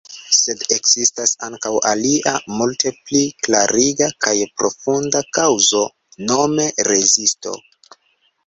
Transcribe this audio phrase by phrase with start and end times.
[0.35, 5.87] Sed ekzistas ankaŭ alia, multe pli klariga kaj profunda kaŭzo,
[6.33, 7.59] nome rezisto.